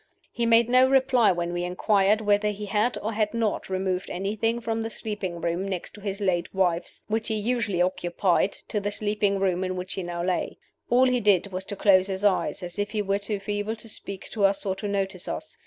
[0.31, 4.59] He made no reply when we inquired whether he had or had not removed anything
[4.59, 8.89] from the sleeping room next to his late wife's, which he usually occupied, to the
[8.89, 10.57] sleeping room in which he now lay.
[10.89, 13.87] All he did was to close his eyes, as if he were too feeble to
[13.87, 15.59] speak to us or to notice us.